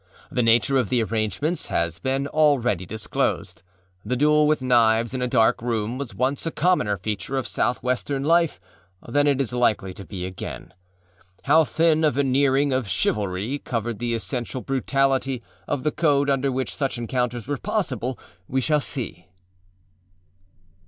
[0.31, 3.61] The nature of the arrangements has been already disclosed.
[4.03, 8.23] The duel with knives in a dark room was once a commoner feature of Southwestern
[8.23, 8.59] life
[9.07, 10.73] than it is likely to be again.
[11.43, 16.75] How thin a veneering of âchivalryâ covered the essential brutality of the code under which
[16.75, 19.27] such encounters were possible we shall see.